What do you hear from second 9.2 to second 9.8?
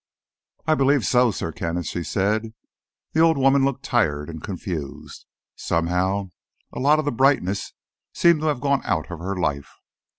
life.